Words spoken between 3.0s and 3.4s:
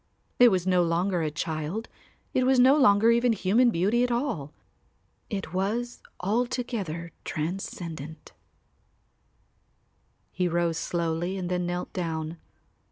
even